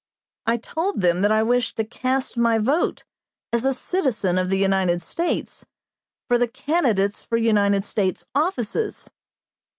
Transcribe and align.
I 0.47 0.57
told 0.57 1.01
them 1.01 1.21
that 1.21 1.31
I 1.31 1.43
wished 1.43 1.77
to 1.77 1.83
cast 1.83 2.35
my 2.35 2.57
vote, 2.57 3.03
as 3.53 3.63
a 3.63 3.71
citizen 3.75 4.39
of 4.39 4.49
the 4.49 4.57
United 4.57 4.99
States, 5.03 5.63
for 6.27 6.39
the 6.39 6.47
candidates 6.47 7.23
for 7.23 7.37
United 7.37 7.83
States 7.83 8.25
offices. 8.33 9.11